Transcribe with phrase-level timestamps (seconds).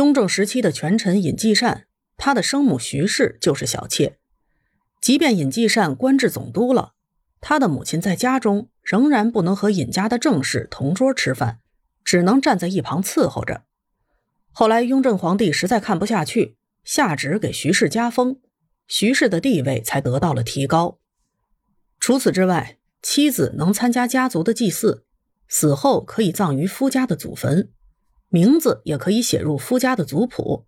[0.00, 1.84] 雍正时期的权臣尹继善，
[2.16, 4.16] 他的生母徐氏就是小妾。
[4.98, 6.94] 即便尹继善官至总督了，
[7.42, 11.58] 他的母亲在家中仍然不能和尹家的正室同桌吃饭，
[12.02, 13.64] 只能站在一旁伺候着。
[14.52, 18.40] 后来雍正皇帝实在看不下去，下旨给徐氏加封，
[18.88, 20.98] 徐氏的地位才得到了提高。
[21.98, 25.04] 除此之外，妻子能参加家族的祭祀，
[25.46, 27.70] 死后可以葬于夫家的祖坟，
[28.30, 30.64] 名字也可以写入夫家的族谱。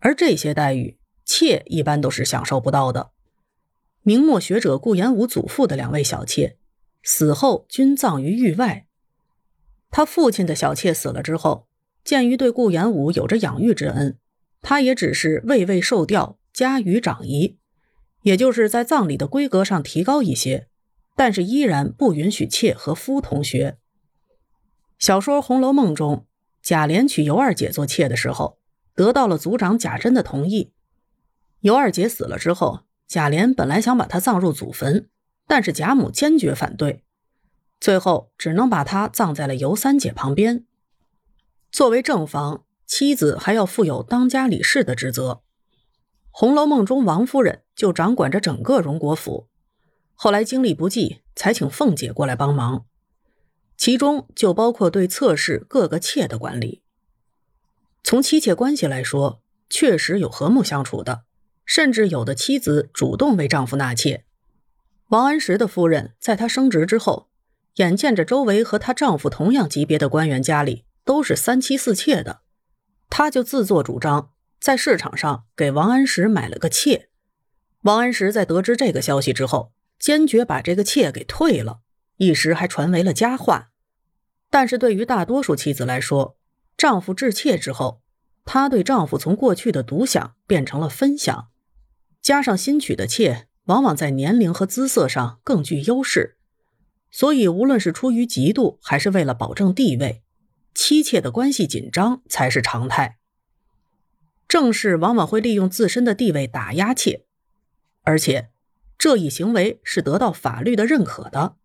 [0.00, 3.12] 而这些待遇，妾一般都是享受不到的。
[4.02, 6.56] 明末学者顾炎武祖父的两位小妾，
[7.04, 8.86] 死后均葬于狱外。
[9.90, 11.68] 他父亲的小妾死了之后，
[12.02, 14.18] 鉴于对顾炎武有着养育之恩，
[14.60, 17.58] 他也只是位位受调，加于长仪，
[18.22, 20.66] 也就是在葬礼的规格上提高一些，
[21.14, 23.78] 但是依然不允许妾和夫同学。
[24.98, 26.26] 小说《红楼梦》中，
[26.62, 28.58] 贾琏娶尤二姐做妾的时候，
[28.94, 30.72] 得到了族长贾珍的同意。
[31.60, 32.84] 尤二姐死了之后。
[33.08, 35.10] 贾琏本来想把她葬入祖坟，
[35.46, 37.04] 但是贾母坚决反对，
[37.78, 40.64] 最后只能把她葬在了尤三姐旁边。
[41.70, 45.32] 作为正房，妻子还要负有当家理事的职责。
[46.30, 49.50] 《红楼梦》中，王夫人就掌管着整个荣国府，
[50.14, 52.86] 后来精力不济，才请凤姐过来帮忙，
[53.82, 56.84] 其中就包括对侧室各个妾的管理。
[58.04, 61.24] 从妻妾关系来说，确实有和睦相处的。
[61.66, 64.24] 甚至有的妻子主动为丈夫纳妾。
[65.08, 67.28] 王安石的夫人在他升职之后，
[67.74, 72.42] 眼见着周围和她丈夫同样级别的官员家里都是三妻四妾的，
[73.10, 77.08] 她就自作主张在市场上给王安石买了个妾。
[77.80, 81.80] 王安石在得知这个消息之后，坚决把这个妾给退了，
[82.18, 83.70] 一时还传为了佳话。
[84.52, 86.36] 但是对于大多数妻子来说，
[86.76, 88.02] 丈夫置妾之后，
[88.44, 91.48] 她对丈夫从过去的独享变成了分享。
[92.20, 96.36] 加上新娶的妾，往往在年龄和姿色上更具优势，
[97.10, 100.22] 所以无论是出于嫉妒，还是为了保证地位，
[100.74, 103.16] 妻妾的关系紧张才是常态。
[104.46, 107.24] 正室往往会利用自身的地位打压妾，
[108.02, 108.50] 而且
[108.98, 111.56] 这一行为是得到法律的认可的。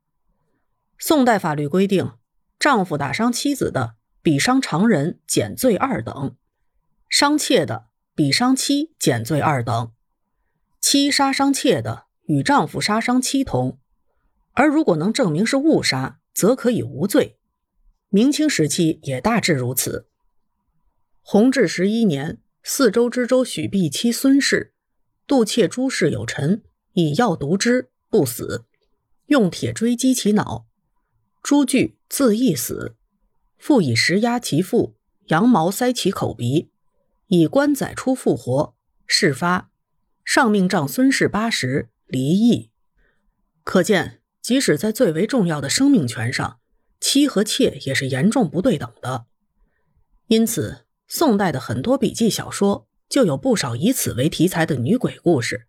[0.97, 2.13] 宋代法律规定，
[2.59, 6.35] 丈夫打伤妻子的，比伤常人减罪二等；
[7.09, 9.91] 伤妾的，比伤妻减罪二等。
[10.79, 13.77] 妻杀伤妾的，与丈夫杀伤妻同；
[14.53, 17.37] 而如果能证明是误杀，则可以无罪。
[18.09, 20.07] 明清时期也大致如此。
[21.21, 24.73] 弘治十一年，四州知州许弼妻孙氏
[25.27, 26.63] 妒妾诸事有臣，
[26.93, 28.65] 以药毒之，不死，
[29.25, 30.66] 用铁锥击其脑，
[31.47, 32.97] 朱具自缢死，
[33.57, 34.97] 复以石压其腹，
[35.27, 36.71] 羊毛塞其口鼻，
[37.27, 38.75] 以棺载出复活，
[39.05, 39.71] 事发。
[40.25, 42.69] 上命丈孙氏八十离异，
[43.63, 46.59] 可见即使在最为重要的生命权上，
[46.99, 49.27] 妻和妾也是严重不对等的。
[50.27, 55.67] 因此，宋代的很多笔记小说就有不少以此为题材的女鬼故事，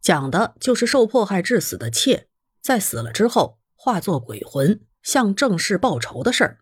[0.00, 2.26] 讲的就是受迫害致死的妾
[2.60, 4.80] 在死了之后化作鬼魂。
[5.06, 6.58] 向正氏报仇的事儿。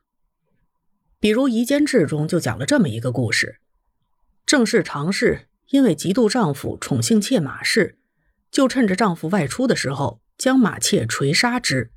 [1.19, 3.59] 比如《夷坚志》中就讲了这么一个故事：
[4.44, 5.49] 正氏常氏。
[5.71, 7.99] 因为嫉妒丈夫宠幸妾马氏，
[8.50, 11.91] 就趁着丈夫外出的时候将马妾锤杀之。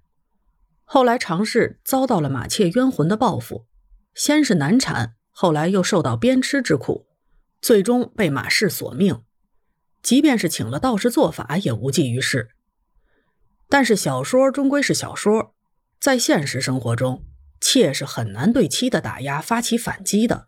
[0.86, 3.68] 后来常氏遭到了马妾冤魂的报复，
[4.16, 7.08] 先是难产，后来又受到鞭笞之苦，
[7.62, 9.22] 最终被马氏索命。
[10.02, 12.48] 即便是请了道士做法，也无济于事。
[13.68, 15.54] 但是小说终归是小说，
[16.00, 17.24] 在现实生活中，
[17.60, 20.48] 妾是很难对妻的打压发起反击的。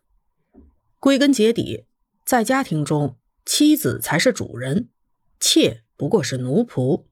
[1.00, 1.86] 归根结底。
[2.26, 4.90] 在家庭中，妻子才是主人，
[5.40, 7.06] 妾不过是奴仆。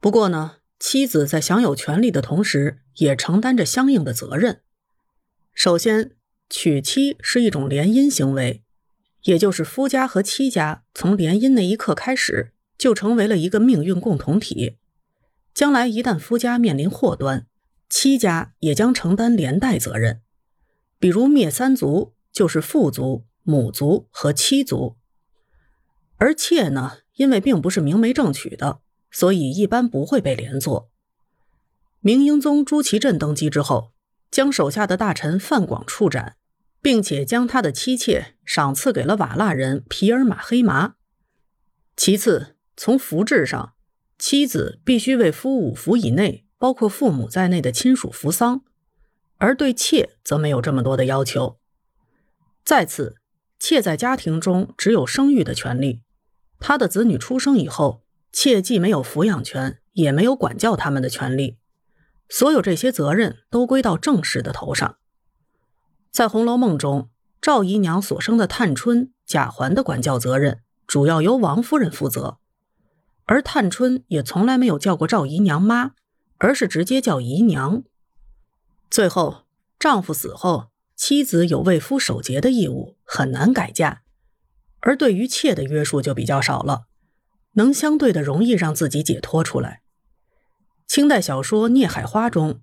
[0.00, 4.60] 不过呢，妻子在享有权利的同时，也承担着相应的责任。
[5.54, 6.16] 首先，
[6.50, 8.62] 娶妻是一种联姻行为，
[9.22, 14.77] 也就是夫家和妻家从联姻那一刻开始，就成为了一个命运共同体。
[15.58, 17.48] 将来一旦夫家面临祸端，
[17.88, 20.22] 妻家也将承担连带责任。
[21.00, 23.26] 比如灭三族，就是父族。
[23.42, 24.98] 母族和妻族，
[26.16, 30.90] 而妾呢，因为并不是明媒正娶的，所以一般不会被连坐。
[31.98, 33.94] 明英宗朱祁镇登基之后，
[34.30, 36.36] 将手下的大臣范广处斩，
[36.80, 40.94] 并且将他的妻妾赏赐给了瓦剌人皮尔马黑麻。
[41.96, 43.72] 其次，从服制上，
[44.18, 48.62] 妻子必须为夫五服以内，包括父母在内的亲属服丧，
[49.38, 51.58] 而对妾则没有这么多的要求。
[52.64, 53.16] 再次。
[53.60, 56.02] 妾在家庭中只有生育的权利，
[56.60, 61.58] 她的子女出生以后，妾既没有抚养权，也没有管教他们的权利。
[62.28, 64.98] 所有这些责任都归到正室的头上。
[66.12, 67.10] 在《红楼梦》中，
[67.40, 72.38] 赵姨娘所生的探春、贾环的管教责任主要由王夫人负责，
[73.28, 75.92] 而探春也从来没有叫过赵姨娘妈，
[76.38, 77.84] 而是直接叫姨娘。
[78.90, 79.44] 最后，
[79.78, 84.00] 丈夫死后，妻子有为夫守节的义务，很难改嫁，
[84.80, 86.86] 而对于妾的约束就比较少了，
[87.52, 89.82] 能相对的容易让自己解脱出来。
[90.86, 92.62] 清代小说《孽海花》中，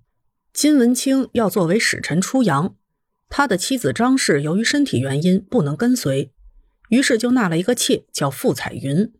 [0.52, 2.74] 金文清要作为使臣出洋，
[3.28, 6.32] 他的妻子张氏由于身体原因不能跟随，
[6.88, 9.12] 于是就纳了一个妾叫傅彩云，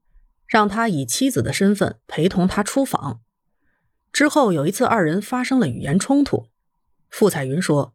[0.47, 3.21] 让他以妻子的身份陪同他出访。
[4.13, 6.49] 之后有一次，二人发生了语言冲突，
[7.11, 7.95] 傅彩云说：“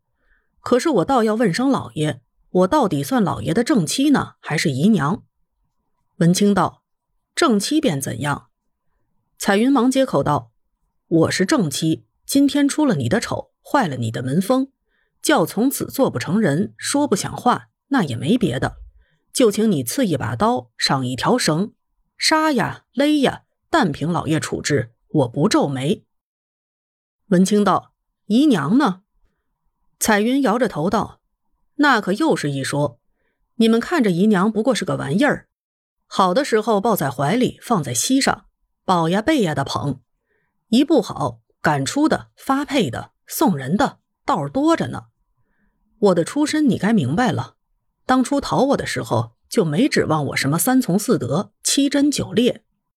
[0.62, 5.24] 可是我倒要问声老爷，我到底算老爷的正妻呢，还是姨娘？”
[6.18, 6.83] 文清道
[7.33, 8.50] ：“正妻便怎样？”
[9.39, 10.51] 彩云忙接口道。
[11.07, 14.71] 我是正妻，今天出了你的丑，坏了你的门风，
[15.21, 18.77] 叫从此做不成人，说不响话，那也没别的，
[19.33, 21.74] 就请你赐一把刀，赏一条绳，
[22.21, 26.06] 杀呀勒呀，但凭老爷处置，我不皱眉。
[27.29, 27.95] 文清道
[28.27, 29.01] ：“姨娘呢？”
[30.00, 31.19] 彩云摇着头道
[31.77, 33.00] ：“那可又是一说。
[33.56, 35.47] 你们看着姨娘不过是个玩意儿，
[36.06, 38.45] 好的时候抱在怀里，放在膝上，
[38.85, 40.00] 抱呀背呀的捧。”
[40.69, 45.06] 一不好，赶出的、发配的、送人的，道多着呢。
[45.97, 47.56] 我的出身你该明白了。
[48.06, 52.63] 当初讨我的时候，就没指望我什么三从四德、七贞九烈。